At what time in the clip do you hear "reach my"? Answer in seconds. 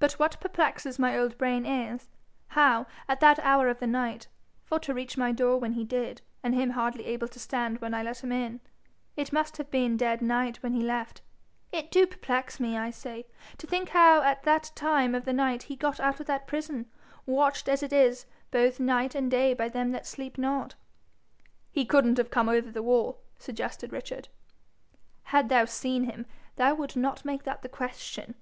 4.92-5.30